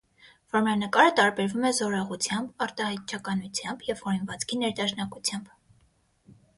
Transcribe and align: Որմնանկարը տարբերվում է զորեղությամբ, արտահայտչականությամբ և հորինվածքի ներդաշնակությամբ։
Որմնանկարը 0.55 1.11
տարբերվում 1.19 1.67
է 1.69 1.71
զորեղությամբ, 1.81 2.57
արտահայտչականությամբ 2.67 3.89
և 3.93 4.05
հորինվածքի 4.09 4.63
ներդաշնակությամբ։ 4.67 5.57